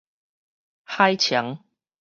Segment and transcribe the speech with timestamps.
[0.83, 1.59] 海沖